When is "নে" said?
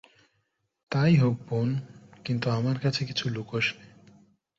3.77-3.87